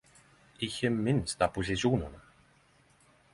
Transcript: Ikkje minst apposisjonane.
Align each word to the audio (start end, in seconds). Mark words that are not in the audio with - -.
Ikkje 0.65 0.89
minst 1.07 1.39
apposisjonane. 1.47 2.21